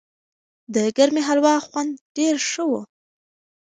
[0.73, 2.71] د ګرمې هلوا خوند ډېر ښه و.